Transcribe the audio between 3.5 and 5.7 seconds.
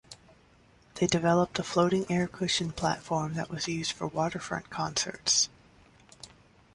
was used for waterfront concerts.